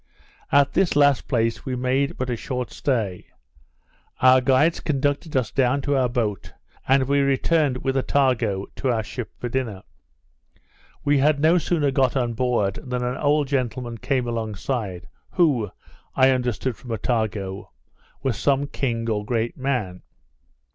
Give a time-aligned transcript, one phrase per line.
[0.51, 3.27] At this last place we made but a short stay.
[4.19, 6.53] Our guides conducted us down to our boat,
[6.87, 9.83] and we returned with Attago to our ship to dinner.
[11.05, 15.69] We had no sooner got on board, than an old gentleman came alongside, who,
[16.15, 17.69] I understood from Attago,
[18.23, 20.01] was some king or great man.